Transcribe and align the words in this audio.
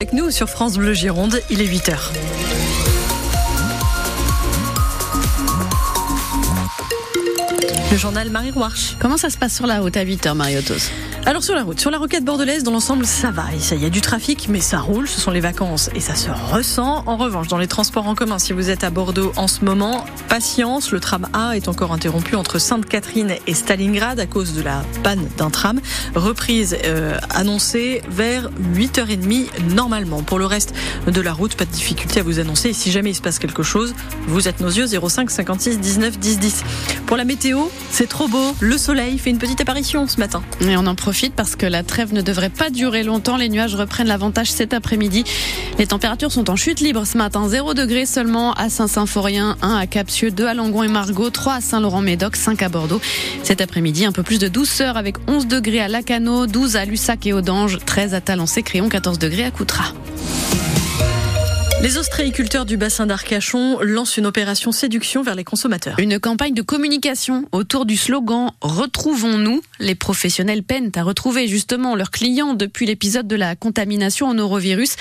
Avec 0.00 0.12
nous 0.12 0.30
sur 0.30 0.48
France 0.48 0.78
Bleu 0.78 0.94
Gironde, 0.94 1.40
il 1.50 1.60
est 1.60 1.66
8h. 1.66 1.96
Le 7.90 7.96
journal 7.96 8.30
Marie 8.30 8.52
Roarch. 8.52 8.94
Comment 9.00 9.16
ça 9.16 9.28
se 9.28 9.36
passe 9.36 9.56
sur 9.56 9.66
la 9.66 9.80
route 9.80 9.96
à 9.96 10.04
8h, 10.04 10.34
Mariotos 10.34 10.92
alors 11.28 11.42
sur 11.42 11.54
la 11.54 11.62
route, 11.62 11.78
sur 11.78 11.90
la 11.90 11.98
roquette 11.98 12.24
bordelaise, 12.24 12.62
dans 12.62 12.70
l'ensemble, 12.70 13.04
ça 13.04 13.30
va. 13.30 13.44
Il 13.72 13.82
y 13.82 13.84
a 13.84 13.90
du 13.90 14.00
trafic, 14.00 14.48
mais 14.48 14.60
ça 14.60 14.78
roule. 14.78 15.06
Ce 15.06 15.20
sont 15.20 15.30
les 15.30 15.40
vacances 15.40 15.90
et 15.94 16.00
ça 16.00 16.14
se 16.14 16.30
ressent. 16.30 17.02
En 17.04 17.18
revanche, 17.18 17.48
dans 17.48 17.58
les 17.58 17.66
transports 17.66 18.08
en 18.08 18.14
commun, 18.14 18.38
si 18.38 18.54
vous 18.54 18.70
êtes 18.70 18.82
à 18.82 18.88
Bordeaux 18.88 19.34
en 19.36 19.46
ce 19.46 19.62
moment, 19.62 20.06
patience. 20.30 20.90
Le 20.90 21.00
tram 21.00 21.28
A 21.34 21.54
est 21.54 21.68
encore 21.68 21.92
interrompu 21.92 22.34
entre 22.34 22.58
Sainte-Catherine 22.58 23.34
et 23.46 23.52
Stalingrad 23.52 24.18
à 24.18 24.24
cause 24.24 24.54
de 24.54 24.62
la 24.62 24.82
panne 25.02 25.28
d'un 25.36 25.50
tram. 25.50 25.82
Reprise 26.14 26.78
euh, 26.86 27.18
annoncée 27.28 28.00
vers 28.08 28.48
8h30 28.74 29.74
normalement. 29.74 30.22
Pour 30.22 30.38
le 30.38 30.46
reste 30.46 30.72
de 31.06 31.20
la 31.20 31.34
route, 31.34 31.56
pas 31.56 31.66
de 31.66 31.70
difficulté 31.70 32.20
à 32.20 32.22
vous 32.22 32.38
annoncer. 32.38 32.70
Et 32.70 32.72
si 32.72 32.90
jamais 32.90 33.10
il 33.10 33.14
se 33.14 33.20
passe 33.20 33.38
quelque 33.38 33.62
chose, 33.62 33.94
vous 34.28 34.48
êtes 34.48 34.60
nos 34.60 34.70
yeux 34.70 34.86
05 34.86 35.30
56 35.30 35.78
19 35.78 36.18
10 36.18 36.38
10. 36.38 36.64
Pour 37.04 37.18
la 37.18 37.26
météo, 37.26 37.64
c'est 37.90 38.08
trop 38.08 38.28
beau. 38.28 38.56
Le 38.60 38.78
soleil 38.78 39.18
fait 39.18 39.28
une 39.28 39.36
petite 39.36 39.60
apparition 39.60 40.08
ce 40.08 40.16
matin. 40.16 40.42
Et 40.62 40.74
on 40.78 40.86
en 40.86 40.94
profite 40.94 41.17
parce 41.34 41.56
que 41.56 41.66
la 41.66 41.82
trêve 41.82 42.14
ne 42.14 42.22
devrait 42.22 42.50
pas 42.50 42.70
durer 42.70 43.02
longtemps. 43.02 43.36
Les 43.36 43.48
nuages 43.48 43.74
reprennent 43.74 44.06
l'avantage 44.06 44.50
cet 44.52 44.72
après-midi. 44.72 45.24
Les 45.78 45.86
températures 45.86 46.30
sont 46.30 46.48
en 46.48 46.56
chute 46.56 46.80
libre 46.80 47.04
ce 47.04 47.18
matin. 47.18 47.48
0 47.48 47.74
degrés 47.74 48.06
seulement 48.06 48.52
à 48.52 48.68
Saint-Symphorien, 48.68 49.56
1 49.62 49.76
à 49.76 49.86
Capsieux, 49.86 50.30
2 50.30 50.46
à 50.46 50.54
Langon 50.54 50.84
et 50.84 50.88
Margot, 50.88 51.30
3 51.30 51.54
à 51.54 51.60
Saint-Laurent-Médoc, 51.60 52.36
5 52.36 52.62
à 52.62 52.68
Bordeaux. 52.68 53.00
Cet 53.42 53.60
après-midi, 53.60 54.04
un 54.04 54.12
peu 54.12 54.22
plus 54.22 54.38
de 54.38 54.48
douceur 54.48 54.96
avec 54.96 55.16
11 55.26 55.48
degrés 55.48 55.80
à 55.80 55.88
Lacano, 55.88 56.46
12 56.46 56.76
à 56.76 56.84
Lussac 56.84 57.26
et 57.26 57.32
Audange, 57.32 57.78
13 57.84 58.14
à 58.14 58.20
Talence-et-Créon, 58.20 58.88
14 58.88 59.18
degrés 59.18 59.44
à 59.44 59.50
Coutras. 59.50 59.92
Les 61.80 61.96
ostréiculteurs 61.96 62.66
du 62.66 62.76
bassin 62.76 63.06
d'Arcachon 63.06 63.78
lancent 63.80 64.16
une 64.16 64.26
opération 64.26 64.72
séduction 64.72 65.22
vers 65.22 65.36
les 65.36 65.44
consommateurs. 65.44 65.96
Une 66.00 66.18
campagne 66.18 66.52
de 66.52 66.60
communication 66.60 67.44
autour 67.52 67.86
du 67.86 67.96
slogan 67.96 68.50
Retrouvons-nous. 68.60 69.62
Les 69.78 69.94
professionnels 69.94 70.64
peinent 70.64 70.90
à 70.96 71.04
retrouver 71.04 71.46
justement 71.46 71.94
leurs 71.94 72.10
clients 72.10 72.54
depuis 72.54 72.84
l'épisode 72.84 73.28
de 73.28 73.36
la 73.36 73.54
contamination 73.54 74.26
en 74.26 74.34
norovirus. 74.34 74.96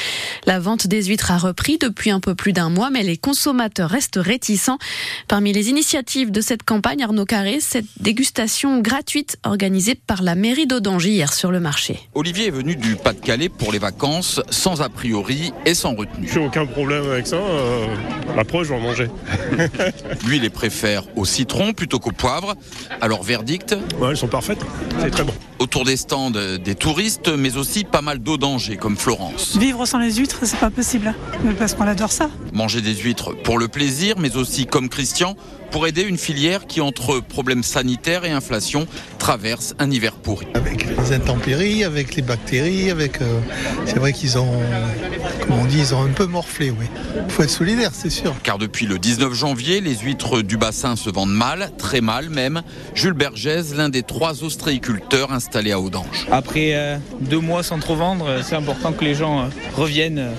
La 0.45 0.59
vente 0.59 0.86
des 0.86 1.06
huîtres 1.06 1.31
a 1.31 1.39
repris 1.39 1.80
depuis 1.80 2.11
un 2.11 2.19
peu 2.19 2.36
plus 2.36 2.53
d'un 2.53 2.69
mois, 2.69 2.91
mais 2.91 3.02
les 3.02 3.17
consommateurs 3.17 3.89
restent 3.89 4.19
réticents. 4.22 4.78
Parmi 5.28 5.53
les 5.53 5.69
initiatives 5.72 6.30
de 6.30 6.41
cette 6.41 6.62
campagne, 6.62 7.02
Arnaud 7.02 7.25
Carré, 7.25 7.59
cette 7.59 7.88
dégustation 8.00 8.81
gratuite 8.81 9.38
organisée 9.44 9.95
par 9.95 10.22
la 10.22 10.36
mairie 10.36 10.67
d'Audange 10.67 11.08
hier 11.08 11.34
sur 11.34 11.52
le 11.52 11.59
marché. 11.59 12.00
Olivier 12.14 12.47
est 12.47 12.52
venu 12.52 12.75
du 12.75 12.97
Pas-de-Calais 12.97 13.50
pour 13.50 13.72
les 13.72 13.80
vacances, 13.80 14.41
sans 14.52 14.84
a 14.84 14.89
priori 14.89 15.53
et 15.66 15.73
sans 15.73 15.95
retenue 15.95 16.28
problème 16.68 17.10
avec 17.10 17.28
ça. 17.28 17.38
Euh, 17.38 17.88
après, 18.38 18.60
je 18.60 18.70
vais 18.70 18.76
en 18.76 18.80
manger. 18.80 19.08
Lui, 20.26 20.38
il 20.38 20.42
les 20.44 20.50
préfère 20.50 21.04
au 21.16 21.26
citron 21.26 21.74
plutôt 21.74 22.00
qu'au 22.00 22.12
poivre. 22.12 22.56
Alors, 23.02 23.24
verdict 23.24 23.76
Ouais, 24.00 24.09
elles 24.12 24.18
sont 24.18 24.28
parfaites. 24.28 24.59
C'est 25.00 25.09
très 25.09 25.24
bon. 25.24 25.34
Autour 25.59 25.86
des 25.86 25.98
stands 25.98 26.30
des 26.30 26.76
touristes, 26.76 27.30
mais 27.36 27.58
aussi 27.58 27.84
pas 27.84 28.02
mal 28.02 28.20
d'eau 28.20 28.38
danger, 28.38 28.78
comme 28.78 28.96
Florence. 28.96 29.58
Vivre 29.58 29.86
sans 29.86 29.98
les 29.98 30.14
huîtres, 30.14 30.40
c'est 30.44 30.59
pas 30.59 30.70
possible. 30.70 31.16
Parce 31.58 31.74
qu'on 31.74 31.88
adore 31.88 32.12
ça. 32.12 32.30
Manger 32.54 32.81
des 32.81 32.94
huîtres 32.96 33.36
pour 33.44 33.58
le 33.58 33.68
plaisir, 33.68 34.16
mais 34.20 34.36
aussi 34.36 34.66
comme 34.68 34.90
Christian, 34.90 35.36
pour 35.72 35.88
aider 35.88 36.04
une 36.04 36.18
filière 36.18 36.66
qui, 36.68 36.81
entre 36.81 37.20
problèmes 37.20 37.64
sanitaires 37.64 38.26
et 38.26 38.31
inflation, 38.31 38.88
traverse 39.20 39.74
un 39.80 39.92
hiver 39.92 40.14
pourri. 40.14 40.48
Avec 40.54 40.86
les 40.86 41.14
intempéries, 41.14 41.84
avec 41.84 42.16
les 42.16 42.22
bactéries, 42.22 42.90
avec. 42.90 43.22
Euh, 43.22 43.40
c'est 43.86 43.98
vrai 44.00 44.14
qu'ils 44.14 44.38
ont, 44.38 44.52
comme 45.42 45.59
on 45.59 45.66
dit, 45.66 45.80
ils 45.80 45.94
ont 45.94 46.04
un 46.04 46.12
peu 46.12 46.26
morflé, 46.26 46.56
oui. 46.59 46.86
Il 47.25 47.31
faut 47.31 47.44
être 47.44 47.50
solidaire, 47.50 47.91
c'est 47.94 48.09
sûr. 48.09 48.33
Car 48.44 48.58
depuis 48.58 48.86
le 48.86 48.97
19 48.97 49.33
janvier, 49.33 49.81
les 49.81 49.95
huîtres 49.95 50.41
du 50.41 50.58
bassin 50.58 50.95
se 50.95 51.09
vendent 51.09 51.33
mal, 51.33 51.72
très 51.77 52.02
mal 52.02 52.30
même. 52.30 52.61
Jules 52.95 53.13
Bergès, 53.13 53.75
l'un 53.75 53.90
des 53.90 54.03
trois 54.03 54.44
ostréiculteurs 54.44 55.31
installés 55.31 55.72
à 55.72 55.79
Audange. 55.79 56.28
Après 56.31 56.72
euh, 56.73 56.97
deux 57.22 57.40
mois 57.40 57.63
sans 57.63 57.79
trop 57.79 57.96
vendre, 57.96 58.41
c'est 58.44 58.56
important 58.56 58.91
que 58.94 59.03
les 59.03 59.16
gens 59.16 59.41
euh, 59.41 59.47
reviennent 59.75 60.31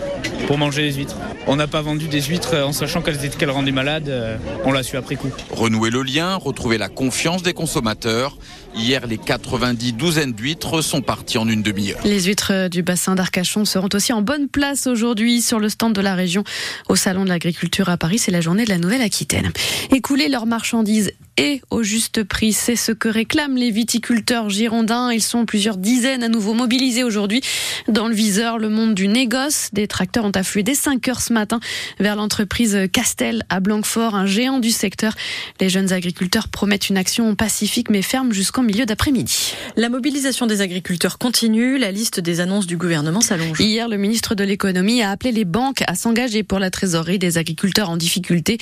pour 0.46 0.58
manger 0.58 0.82
les 0.82 0.92
huîtres. 0.94 1.16
On 1.46 1.56
n'a 1.56 1.66
pas 1.66 1.82
vendu 1.82 2.08
des 2.08 2.22
huîtres 2.22 2.56
en 2.56 2.72
sachant 2.72 3.02
qu'elles 3.02 3.50
rendaient 3.50 3.72
malades. 3.72 4.38
On 4.64 4.72
l'a 4.72 4.82
su 4.82 4.96
après 4.96 5.16
coup. 5.16 5.30
Renouer 5.50 5.90
le 5.90 6.02
lien, 6.02 6.36
retrouver 6.36 6.78
la 6.78 6.88
confiance 6.88 7.42
des 7.42 7.52
consommateurs. 7.52 8.36
Hier, 8.76 9.06
les 9.06 9.18
90 9.18 9.94
douzaines 9.94 10.32
d'huîtres 10.32 10.82
sont 10.82 11.00
parties 11.00 11.38
en 11.38 11.48
une 11.48 11.62
demi-heure. 11.62 11.98
Les 12.04 12.24
huîtres 12.24 12.68
du 12.68 12.82
bassin 12.82 13.14
d'Arcachon 13.14 13.64
seront 13.64 13.88
aussi 13.94 14.12
en 14.12 14.22
bonne 14.22 14.48
place 14.48 14.86
aujourd'hui 14.86 15.40
sur 15.40 15.58
le 15.58 15.68
stand 15.68 15.94
de 15.94 16.00
la 16.00 16.14
région 16.14 16.44
au 16.88 16.96
Salon 16.96 17.24
de 17.24 17.28
l'Agriculture 17.28 17.88
à 17.88 17.96
Paris. 17.96 18.18
C'est 18.18 18.30
la 18.30 18.40
journée 18.40 18.64
de 18.64 18.70
la 18.70 18.78
Nouvelle-Aquitaine. 18.78 19.50
Écouler 19.90 20.28
leurs 20.28 20.46
marchandises 20.46 21.12
et 21.38 21.62
au 21.70 21.82
juste 21.82 22.24
prix. 22.24 22.52
C'est 22.52 22.76
ce 22.76 22.92
que 22.92 23.08
réclament 23.08 23.56
les 23.56 23.70
viticulteurs 23.70 24.50
girondins. 24.50 25.10
Ils 25.12 25.22
sont 25.22 25.46
plusieurs 25.46 25.76
dizaines 25.76 26.22
à 26.22 26.28
nouveau 26.28 26.52
mobilisés 26.52 27.04
aujourd'hui. 27.04 27.40
Dans 27.88 28.08
le 28.08 28.14
viseur, 28.14 28.58
le 28.58 28.68
monde 28.68 28.94
du 28.94 29.08
négoce. 29.08 29.70
Des 29.72 29.86
tracteurs 29.86 30.17
ont 30.24 30.30
afflué 30.30 30.62
dès 30.62 30.74
5 30.74 31.06
heures 31.08 31.20
ce 31.20 31.32
matin 31.32 31.60
vers 31.98 32.16
l'entreprise 32.16 32.78
Castel 32.92 33.44
à 33.48 33.60
Blanquefort, 33.60 34.14
un 34.14 34.26
géant 34.26 34.58
du 34.58 34.70
secteur. 34.70 35.14
Les 35.60 35.68
jeunes 35.68 35.92
agriculteurs 35.92 36.48
promettent 36.48 36.88
une 36.88 36.96
action 36.96 37.34
pacifique 37.34 37.90
mais 37.90 38.02
ferme 38.02 38.32
jusqu'en 38.32 38.62
milieu 38.62 38.86
d'après-midi. 38.86 39.54
La 39.76 39.88
mobilisation 39.88 40.46
des 40.46 40.60
agriculteurs 40.60 41.18
continue. 41.18 41.78
La 41.78 41.90
liste 41.90 42.20
des 42.20 42.40
annonces 42.40 42.66
du 42.66 42.76
gouvernement 42.76 43.20
s'allonge. 43.20 43.60
Hier, 43.60 43.88
le 43.88 43.96
ministre 43.96 44.34
de 44.34 44.44
l'économie 44.44 45.02
a 45.02 45.10
appelé 45.10 45.32
les 45.32 45.44
banques 45.44 45.82
à 45.86 45.94
s'engager 45.94 46.42
pour 46.42 46.58
la 46.58 46.70
trésorerie 46.70 47.18
des 47.18 47.38
agriculteurs 47.38 47.90
en 47.90 47.96
difficulté. 47.96 48.58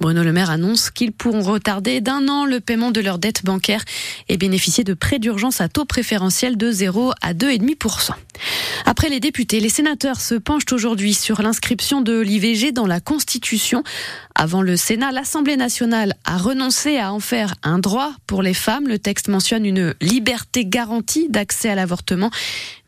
Bruno 0.00 0.22
Le 0.22 0.32
Maire 0.32 0.50
annonce 0.50 0.90
qu'ils 0.90 1.12
pourront 1.12 1.42
retarder 1.42 2.00
d'un 2.00 2.28
an 2.28 2.44
le 2.44 2.60
paiement 2.60 2.90
de 2.90 3.00
leurs 3.00 3.18
dettes 3.18 3.44
bancaires 3.44 3.84
et 4.28 4.36
bénéficier 4.36 4.84
de 4.84 4.94
prêts 4.94 5.18
d'urgence 5.18 5.60
à 5.60 5.68
taux 5.68 5.84
préférentiel 5.84 6.56
de 6.56 6.70
0 6.70 7.12
à 7.22 7.34
2,5%. 7.34 8.12
Après 8.86 9.08
les 9.08 9.20
députés, 9.20 9.60
les 9.60 9.68
sénateurs 9.68 10.20
se 10.20 10.34
penchent 10.34 10.72
aujourd'hui 10.72 10.89
sur 11.14 11.42
l'inscription 11.42 12.00
de 12.00 12.18
l'IVG 12.18 12.72
dans 12.72 12.86
la 12.86 13.00
Constitution. 13.00 13.82
Avant 14.40 14.62
le 14.62 14.74
Sénat, 14.78 15.12
l'Assemblée 15.12 15.58
nationale 15.58 16.14
a 16.24 16.38
renoncé 16.38 16.96
à 16.96 17.12
en 17.12 17.20
faire 17.20 17.56
un 17.62 17.78
droit 17.78 18.12
pour 18.26 18.40
les 18.42 18.54
femmes. 18.54 18.88
Le 18.88 18.98
texte 18.98 19.28
mentionne 19.28 19.66
une 19.66 19.94
liberté 20.00 20.64
garantie 20.64 21.28
d'accès 21.28 21.68
à 21.68 21.74
l'avortement. 21.74 22.30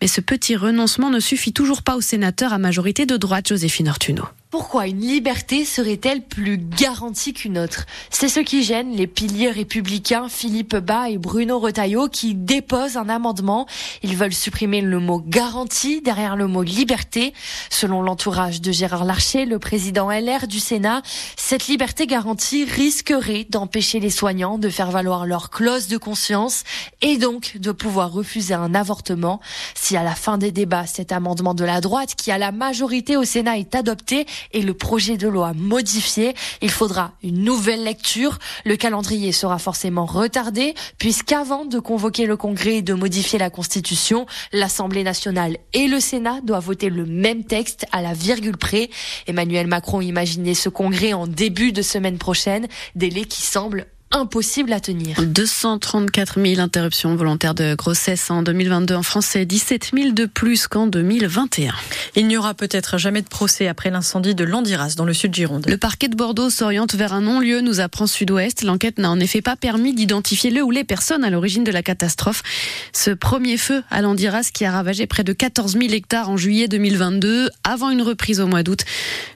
Mais 0.00 0.08
ce 0.08 0.22
petit 0.22 0.56
renoncement 0.56 1.10
ne 1.10 1.20
suffit 1.20 1.52
toujours 1.52 1.82
pas 1.82 1.94
aux 1.94 2.00
sénateurs 2.00 2.54
à 2.54 2.58
majorité 2.58 3.04
de 3.04 3.18
droite, 3.18 3.48
Joséphine 3.48 3.90
Ortuno. 3.90 4.24
Pourquoi 4.52 4.86
une 4.86 5.00
liberté 5.00 5.64
serait-elle 5.64 6.20
plus 6.20 6.58
garantie 6.58 7.32
qu'une 7.32 7.56
autre? 7.56 7.86
C'est 8.10 8.28
ce 8.28 8.40
qui 8.40 8.62
gêne 8.62 8.94
les 8.94 9.06
piliers 9.06 9.50
républicains 9.50 10.28
Philippe 10.28 10.76
Bas 10.76 11.08
et 11.08 11.16
Bruno 11.16 11.58
Retailleau 11.58 12.08
qui 12.08 12.34
déposent 12.34 12.98
un 12.98 13.08
amendement. 13.08 13.66
Ils 14.02 14.14
veulent 14.14 14.34
supprimer 14.34 14.82
le 14.82 14.98
mot 14.98 15.22
garantie 15.26 16.02
derrière 16.02 16.36
le 16.36 16.48
mot 16.48 16.62
liberté. 16.62 17.32
Selon 17.70 18.02
l'entourage 18.02 18.60
de 18.60 18.72
Gérard 18.72 19.06
Larcher, 19.06 19.46
le 19.46 19.58
président 19.58 20.10
LR 20.10 20.46
du 20.46 20.60
Sénat, 20.60 21.00
cette 21.44 21.66
liberté 21.66 22.06
garantie 22.06 22.64
risquerait 22.64 23.44
d'empêcher 23.50 23.98
les 23.98 24.10
soignants 24.10 24.58
de 24.58 24.68
faire 24.68 24.92
valoir 24.92 25.26
leur 25.26 25.50
clause 25.50 25.88
de 25.88 25.96
conscience 25.96 26.62
et 27.02 27.18
donc 27.18 27.58
de 27.58 27.72
pouvoir 27.72 28.12
refuser 28.12 28.54
un 28.54 28.76
avortement. 28.76 29.40
Si 29.74 29.96
à 29.96 30.04
la 30.04 30.14
fin 30.14 30.38
des 30.38 30.52
débats, 30.52 30.86
cet 30.86 31.10
amendement 31.10 31.52
de 31.52 31.64
la 31.64 31.80
droite 31.80 32.14
qui 32.14 32.30
a 32.30 32.38
la 32.38 32.52
majorité 32.52 33.16
au 33.16 33.24
Sénat 33.24 33.58
est 33.58 33.74
adopté, 33.74 34.24
et 34.52 34.62
le 34.62 34.72
projet 34.72 35.16
de 35.16 35.26
loi 35.26 35.52
modifié. 35.52 36.34
Il 36.62 36.70
faudra 36.70 37.12
une 37.24 37.42
nouvelle 37.42 37.82
lecture. 37.82 38.38
Le 38.64 38.76
calendrier 38.76 39.32
sera 39.32 39.58
forcément 39.58 40.06
retardé 40.06 40.74
puisqu'avant 40.98 41.64
de 41.64 41.80
convoquer 41.80 42.24
le 42.24 42.36
Congrès 42.36 42.76
et 42.76 42.82
de 42.82 42.94
modifier 42.94 43.40
la 43.40 43.50
Constitution, 43.50 44.26
l'Assemblée 44.52 45.02
nationale 45.02 45.58
et 45.72 45.88
le 45.88 45.98
Sénat 45.98 46.40
doivent 46.42 46.64
voter 46.64 46.88
le 46.88 47.04
même 47.04 47.44
texte 47.44 47.84
à 47.90 48.00
la 48.00 48.14
virgule 48.14 48.56
près. 48.56 48.90
Emmanuel 49.26 49.66
Macron 49.66 50.00
imaginait 50.00 50.54
ce 50.54 50.68
Congrès 50.68 51.12
en 51.12 51.31
début 51.32 51.72
de 51.72 51.82
semaine 51.82 52.18
prochaine, 52.18 52.68
délai 52.94 53.24
qui 53.24 53.42
semble 53.42 53.86
impossible 54.12 54.72
à 54.72 54.80
tenir. 54.80 55.16
234 55.22 56.40
000 56.40 56.60
interruptions 56.60 57.16
volontaires 57.16 57.54
de 57.54 57.74
grossesse 57.74 58.30
en 58.30 58.42
2022 58.42 58.94
en 58.94 59.02
France, 59.02 59.26
c'est 59.30 59.46
17 59.46 59.92
000 59.94 60.10
de 60.12 60.26
plus 60.26 60.66
qu'en 60.66 60.86
2021. 60.86 61.72
Il 62.16 62.26
n'y 62.26 62.36
aura 62.36 62.54
peut-être 62.54 62.98
jamais 62.98 63.22
de 63.22 63.28
procès 63.28 63.68
après 63.68 63.90
l'incendie 63.90 64.34
de 64.34 64.44
Landiras 64.44 64.94
dans 64.96 65.04
le 65.04 65.14
sud 65.14 65.34
Gironde. 65.34 65.66
Le 65.66 65.78
parquet 65.78 66.08
de 66.08 66.16
Bordeaux 66.16 66.50
s'oriente 66.50 66.94
vers 66.94 67.14
un 67.14 67.22
non-lieu, 67.22 67.60
nous 67.60 67.80
apprend 67.80 68.06
Sud-Ouest. 68.06 68.62
L'enquête 68.62 68.98
n'a 68.98 69.10
en 69.10 69.18
effet 69.18 69.40
pas 69.40 69.56
permis 69.56 69.94
d'identifier 69.94 70.50
le 70.50 70.62
ou 70.62 70.70
les 70.70 70.84
personnes 70.84 71.24
à 71.24 71.30
l'origine 71.30 71.64
de 71.64 71.72
la 71.72 71.82
catastrophe. 71.82 72.42
Ce 72.92 73.10
premier 73.10 73.56
feu 73.56 73.82
à 73.90 74.02
Landiras 74.02 74.50
qui 74.52 74.64
a 74.64 74.72
ravagé 74.72 75.06
près 75.06 75.24
de 75.24 75.32
14 75.32 75.72
000 75.72 75.92
hectares 75.92 76.28
en 76.28 76.36
juillet 76.36 76.68
2022, 76.68 77.50
avant 77.64 77.90
une 77.90 78.02
reprise 78.02 78.40
au 78.40 78.46
mois 78.46 78.62
d'août. 78.62 78.84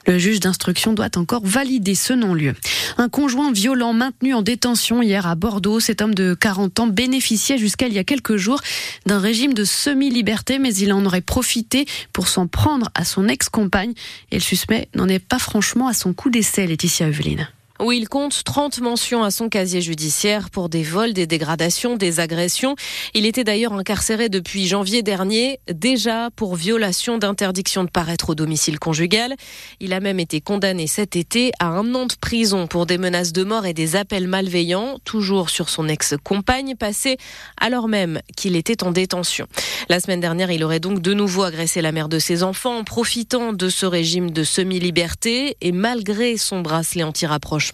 Le 0.05 0.17
juge 0.19 0.39
d'instruction 0.39 0.93
doit 0.93 1.17
encore 1.17 1.45
valider 1.45 1.95
ce 1.95 2.13
non-lieu. 2.13 2.53
Un 2.97 3.09
conjoint 3.09 3.51
violent 3.51 3.93
maintenu 3.93 4.33
en 4.33 4.41
détention 4.41 4.66
hier 4.75 5.25
à 5.27 5.35
Bordeaux. 5.35 5.79
Cet 5.79 6.01
homme 6.01 6.13
de 6.13 6.33
40 6.33 6.79
ans 6.79 6.87
bénéficiait 6.87 7.57
jusqu'à 7.57 7.87
il 7.87 7.93
y 7.93 7.99
a 7.99 8.03
quelques 8.03 8.35
jours 8.35 8.61
d'un 9.05 9.19
régime 9.19 9.53
de 9.53 9.63
semi-liberté, 9.63 10.59
mais 10.59 10.73
il 10.75 10.91
en 10.91 11.05
aurait 11.05 11.21
profité 11.21 11.85
pour 12.11 12.27
s'en 12.27 12.47
prendre 12.47 12.89
à 12.93 13.05
son 13.05 13.27
ex-compagne. 13.27 13.93
Et 14.31 14.35
le 14.35 14.41
suspect 14.41 14.89
n'en 14.95 15.07
est 15.07 15.19
pas 15.19 15.39
franchement 15.39 15.87
à 15.87 15.93
son 15.93 16.13
coup 16.13 16.29
d'essai, 16.29 16.67
Laetitia 16.67 17.07
Eveline 17.07 17.47
où 17.79 17.91
il 17.91 18.09
compte 18.09 18.43
30 18.43 18.79
mentions 18.79 19.23
à 19.23 19.31
son 19.31 19.49
casier 19.49 19.81
judiciaire 19.81 20.49
pour 20.49 20.69
des 20.69 20.83
vols, 20.83 21.13
des 21.13 21.27
dégradations, 21.27 21.95
des 21.95 22.19
agressions. 22.19 22.75
Il 23.13 23.25
était 23.25 23.43
d'ailleurs 23.43 23.73
incarcéré 23.73 24.29
depuis 24.29 24.67
janvier 24.67 25.03
dernier, 25.03 25.59
déjà 25.71 26.29
pour 26.35 26.55
violation 26.55 27.17
d'interdiction 27.17 27.83
de 27.83 27.89
paraître 27.89 28.31
au 28.31 28.35
domicile 28.35 28.79
conjugal. 28.79 29.35
Il 29.79 29.93
a 29.93 29.99
même 29.99 30.19
été 30.19 30.41
condamné 30.41 30.87
cet 30.87 31.15
été 31.15 31.51
à 31.59 31.67
un 31.67 31.93
an 31.93 32.05
de 32.05 32.15
prison 32.19 32.67
pour 32.67 32.85
des 32.85 32.97
menaces 32.97 33.33
de 33.33 33.43
mort 33.43 33.65
et 33.65 33.73
des 33.73 33.95
appels 33.95 34.27
malveillants, 34.27 34.97
toujours 35.03 35.49
sur 35.49 35.69
son 35.69 35.87
ex-compagne, 35.87 36.75
passée 36.75 37.17
alors 37.59 37.87
même 37.87 38.21
qu'il 38.35 38.55
était 38.55 38.83
en 38.83 38.91
détention. 38.91 39.47
La 39.89 39.99
semaine 39.99 40.19
dernière, 40.19 40.51
il 40.51 40.63
aurait 40.63 40.79
donc 40.79 41.01
de 41.01 41.13
nouveau 41.13 41.43
agressé 41.43 41.81
la 41.81 41.91
mère 41.91 42.09
de 42.09 42.19
ses 42.19 42.43
enfants 42.43 42.79
en 42.79 42.83
profitant 42.83 43.53
de 43.53 43.69
ce 43.69 43.85
régime 43.85 44.31
de 44.31 44.43
semi-liberté 44.43 45.57
et 45.61 45.71
malgré 45.71 46.37
son 46.37 46.61
bracelet 46.61 47.03
anti-rapprochement 47.03 47.66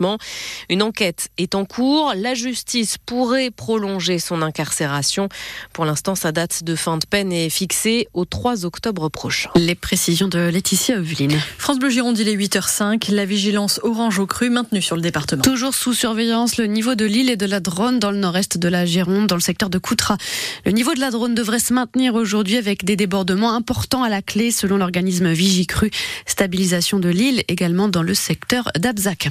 une 0.70 0.82
enquête 0.82 1.30
est 1.38 1.56
en 1.56 1.66
cours. 1.66 2.14
La 2.16 2.34
justice 2.34 2.98
pourrait 2.98 3.52
prolonger 3.52 4.20
son 4.20 4.42
incarcération. 4.42 5.30
Pour 5.74 5.86
l'instant, 5.86 6.16
sa 6.16 6.32
date 6.32 6.64
de 6.64 6.76
fin 6.76 6.98
de 6.98 7.06
peine 7.06 7.32
est 7.32 7.50
fixée 7.50 8.08
au 8.14 8.26
3 8.26 8.66
octobre 8.66 9.10
prochain. 9.10 9.50
Les 9.56 9.76
précisions 9.76 10.28
de 10.28 10.40
Laetitia 10.40 10.98
Oveline. 10.98 11.40
France 11.58 11.80
Bleu 11.80 11.90
Gironde, 11.90 12.18
il 12.20 12.28
est 12.30 12.36
8h05. 12.36 13.12
La 13.12 13.26
vigilance 13.26 13.80
orange 13.84 14.20
au 14.20 14.26
cru 14.26 14.50
maintenue 14.50 14.82
sur 14.82 14.96
le 14.96 15.02
département. 15.02 15.42
Toujours 15.42 15.74
sous 15.74 15.94
surveillance, 15.94 16.58
le 16.58 16.66
niveau 16.66 16.96
de 16.96 17.06
l'île 17.06 17.30
et 17.30 17.38
de 17.38 17.46
la 17.46 17.60
Drône 17.60 18.00
dans 18.00 18.12
le 18.12 18.18
nord-est 18.18 18.58
de 18.58 18.68
la 18.68 18.86
Gironde, 18.86 19.28
dans 19.28 19.36
le 19.36 19.42
secteur 19.42 19.70
de 19.70 19.78
Coutras. 19.78 20.18
Le 20.66 20.72
niveau 20.72 20.94
de 20.94 21.00
la 21.00 21.12
Drône 21.12 21.36
devrait 21.36 21.60
se 21.60 21.74
maintenir 21.74 22.16
aujourd'hui 22.16 22.58
avec 22.58 22.84
des 22.86 22.96
débordements 22.96 23.54
importants 23.54 24.04
à 24.04 24.10
la 24.10 24.22
clé 24.22 24.52
selon 24.52 24.78
l'organisme 24.78 25.32
Vigicru. 25.32 25.92
Stabilisation 26.26 27.00
de 27.00 27.10
l'île 27.10 27.44
également 27.48 27.88
dans 27.88 28.04
le 28.04 28.14
secteur 28.14 28.72
d'Abzac. 28.78 29.30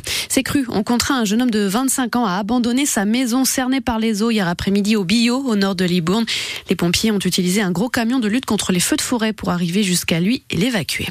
Ont 0.68 0.82
contraint 0.82 1.20
un 1.20 1.24
jeune 1.24 1.40
homme 1.42 1.50
de 1.50 1.60
25 1.60 2.16
ans 2.16 2.26
à 2.26 2.34
abandonner 2.34 2.84
sa 2.84 3.06
maison 3.06 3.44
cernée 3.44 3.80
par 3.80 3.98
les 3.98 4.22
eaux 4.22 4.30
hier 4.30 4.46
après-midi 4.46 4.96
au 4.96 5.04
Bio, 5.04 5.38
au 5.38 5.56
nord 5.56 5.74
de 5.74 5.84
Libourne. 5.84 6.26
Les 6.68 6.76
pompiers 6.76 7.10
ont 7.10 7.18
utilisé 7.18 7.62
un 7.62 7.70
gros 7.70 7.88
camion 7.88 8.18
de 8.18 8.28
lutte 8.28 8.44
contre 8.44 8.70
les 8.70 8.80
feux 8.80 8.96
de 8.96 9.02
forêt 9.02 9.32
pour 9.32 9.48
arriver 9.48 9.82
jusqu'à 9.82 10.20
lui 10.20 10.42
et 10.50 10.56
l'évacuer. 10.56 11.06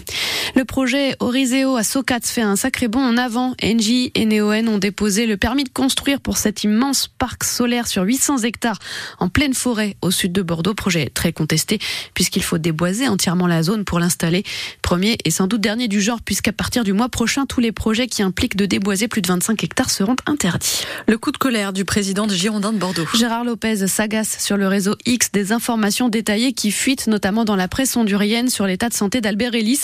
Le 0.56 0.64
projet 0.64 1.16
Oriseo 1.20 1.76
à 1.76 1.84
Socats 1.84 2.20
fait 2.24 2.42
un 2.42 2.56
sacré 2.56 2.88
bond 2.88 3.02
en 3.02 3.18
avant. 3.18 3.56
Engie 3.64 4.12
et 4.14 4.26
Neoen 4.26 4.68
ont 4.68 4.78
déposé 4.78 5.26
le 5.26 5.38
permis 5.38 5.64
de 5.64 5.70
construire 5.70 6.22
pour 6.22 6.38
cet 6.38 6.64
immense 6.64 7.08
parc 7.08 7.44
solaire 7.44 7.88
sur 7.88 8.04
800 8.04 8.40
hectares 8.40 8.78
en 9.20 9.30
pleine 9.30 9.54
forêt 9.54 9.96
au 10.02 10.12
sud 10.12 10.34
de 10.34 10.42
Bordeaux. 10.44 10.76
Projet 10.76 11.10
très 11.12 11.34
contesté 11.34 11.80
puisqu'il 12.14 12.44
faut 12.44 12.60
déboiser 12.60 13.08
entièrement 13.08 13.48
la 13.48 13.64
zone 13.64 13.86
pour 13.86 14.00
l'installer. 14.00 14.44
Premier 14.84 15.18
et 15.26 15.32
sans 15.32 15.48
doute 15.48 15.62
dernier 15.62 15.88
du 15.88 16.00
genre 16.00 16.22
puisqu'à 16.22 16.54
partir 16.54 16.84
du 16.84 16.94
mois 16.94 17.10
prochain, 17.10 17.46
tous 17.48 17.60
les 17.60 17.72
projets 17.72 18.08
qui 18.08 18.22
impliquent 18.22 18.56
de 18.56 18.66
déboiser 18.66 19.08
plus 19.08 19.22
de 19.22 19.31
25 19.32 19.64
hectares 19.64 19.90
seront 19.90 20.18
interdits. 20.26 20.84
Le 21.08 21.18
coup 21.18 21.32
de 21.32 21.38
colère 21.38 21.72
du 21.72 21.86
président 21.86 22.28
de 22.28 22.34
Girondin 22.34 22.74
de 22.74 22.78
Bordeaux. 22.78 23.08
Gérard 23.14 23.46
Lopez 23.46 23.88
s'agace 23.88 24.44
sur 24.44 24.58
le 24.58 24.68
réseau 24.68 24.98
X 25.06 25.32
des 25.32 25.54
informations 25.54 26.10
détaillées 26.10 26.52
qui 26.52 26.70
fuitent 26.70 27.08
notamment 27.08 27.46
dans 27.46 27.56
la 27.56 27.70
presse 27.70 27.96
hondurienne 27.96 28.50
sur 28.50 28.68
l'état 28.68 28.90
de 28.90 28.94
santé 28.94 29.22
d'Albert 29.22 29.56
Ellis. 29.56 29.80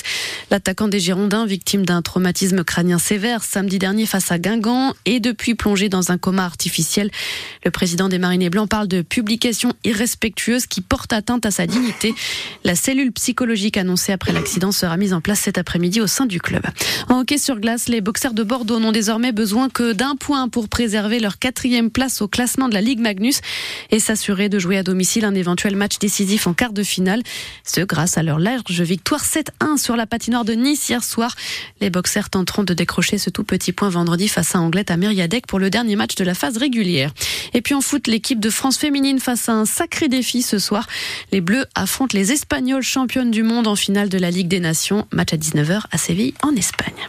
L'attaquant 0.51 0.89
des 0.89 0.99
Girondins, 0.99 1.45
victime 1.45 1.85
d'un 1.85 2.01
traumatisme 2.01 2.65
crânien 2.65 2.99
sévère 2.99 3.41
samedi 3.41 3.79
dernier 3.79 4.05
face 4.05 4.33
à 4.33 4.37
Guingamp, 4.37 4.93
est 5.05 5.21
depuis 5.21 5.55
plongé 5.55 5.87
dans 5.87 6.11
un 6.11 6.17
coma 6.17 6.43
artificiel. 6.43 7.09
Le 7.63 7.71
président 7.71 8.09
des 8.09 8.19
Marinés 8.19 8.49
Blancs 8.49 8.67
parle 8.67 8.89
de 8.89 9.01
publications 9.01 9.71
irrespectueuses 9.85 10.65
qui 10.65 10.81
portent 10.81 11.13
atteinte 11.13 11.45
à 11.45 11.51
sa 11.51 11.67
dignité. 11.67 12.13
La 12.65 12.75
cellule 12.75 13.13
psychologique 13.13 13.77
annoncée 13.77 14.11
après 14.11 14.33
l'accident 14.33 14.73
sera 14.73 14.97
mise 14.97 15.13
en 15.13 15.21
place 15.21 15.39
cet 15.39 15.57
après-midi 15.57 16.01
au 16.01 16.07
sein 16.07 16.25
du 16.25 16.41
club. 16.41 16.63
En 17.07 17.21
hockey 17.21 17.37
sur 17.37 17.61
glace, 17.61 17.87
les 17.87 18.01
boxeurs 18.01 18.33
de 18.33 18.43
Bordeaux 18.43 18.81
n'ont 18.81 18.91
désormais 18.91 19.31
besoin 19.37 19.69
que 19.69 19.93
d'un 19.93 20.15
point 20.15 20.49
pour 20.49 20.67
préserver 20.67 21.19
leur 21.19 21.37
quatrième 21.37 21.91
place 21.91 22.23
au 22.23 22.27
classement 22.27 22.69
de 22.69 22.73
la 22.73 22.81
Ligue 22.81 22.99
Magnus 22.99 23.41
et 23.91 23.99
s'assurer 23.99 24.49
de 24.49 24.57
jouer 24.57 24.79
à 24.79 24.83
domicile 24.83 25.25
un 25.25 25.35
éventuel 25.35 25.75
match 25.75 25.99
décisif 25.99 26.47
en 26.47 26.55
quart 26.55 26.73
de 26.73 26.81
finale. 26.81 27.21
Ce 27.63 27.81
grâce 27.81 28.17
à 28.17 28.23
leur 28.23 28.39
large 28.39 28.81
victoire 28.81 29.23
7-1 29.23 29.77
sur 29.77 29.95
la 29.95 30.07
patinoire 30.07 30.43
de 30.43 30.53
Nice 30.53 30.89
hier 30.89 31.03
soir. 31.03 31.35
Les 31.81 31.91
boxers 31.91 32.31
tenteront 32.31 32.63
de 32.63 32.73
décrocher 32.73 33.19
ce 33.19 33.29
tout 33.29 33.43
petit 33.43 33.73
point 33.73 33.89
vendredi 33.89 34.27
face 34.27 34.55
à 34.55 34.59
Anglette 34.59 34.89
à 34.89 34.97
Mériadec 34.97 35.45
pour 35.45 35.59
le 35.59 35.69
dernier 35.69 35.95
match 35.95 36.15
de 36.15 36.23
la 36.23 36.33
phase 36.33 36.57
régulière. 36.57 37.13
Et 37.53 37.61
puis 37.61 37.75
en 37.75 37.81
foot, 37.81 38.07
l'équipe 38.07 38.39
de 38.39 38.49
France 38.49 38.79
féminine 38.79 39.19
face 39.19 39.49
à 39.49 39.53
un 39.53 39.65
sacré 39.65 40.07
défi 40.07 40.41
ce 40.41 40.57
soir. 40.57 40.87
Les 41.31 41.41
Bleus 41.41 41.67
affrontent 41.75 42.17
les 42.17 42.31
Espagnols 42.31 42.81
championnes 42.81 43.29
du 43.29 43.43
monde 43.43 43.67
en 43.67 43.75
finale 43.75 44.09
de 44.09 44.17
la 44.17 44.31
Ligue 44.31 44.47
des 44.47 44.59
Nations. 44.59 45.07
Match 45.11 45.31
à 45.31 45.37
19h 45.37 45.81
à 45.91 45.97
Séville 45.99 46.33
en 46.41 46.55
Espagne. 46.55 47.07